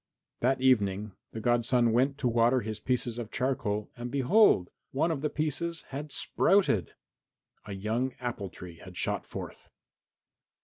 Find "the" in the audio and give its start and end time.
1.31-1.39, 5.21-5.29